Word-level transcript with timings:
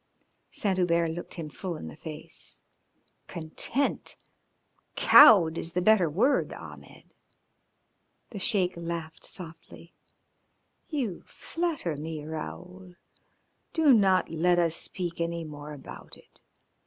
Saint 0.49 0.77
Hubert 0.79 1.11
looked 1.11 1.35
him 1.35 1.47
full 1.47 1.75
in 1.77 1.87
the 1.87 1.95
face. 1.95 2.63
"Content! 3.27 4.17
Cowed 4.95 5.59
is 5.59 5.73
the 5.73 5.79
better 5.83 6.09
word, 6.09 6.53
Ahmed." 6.53 7.13
The 8.31 8.39
Sheik 8.39 8.73
laughed 8.75 9.23
softly. 9.23 9.93
"You 10.89 11.21
flatter 11.27 11.95
me, 11.97 12.25
Raoul. 12.25 12.95
Do 13.73 13.93
not 13.93 14.31
let 14.31 14.57
us 14.57 14.75
speak 14.75 15.21
any 15.21 15.43
more 15.43 15.71
about 15.71 16.17
it. 16.17 16.41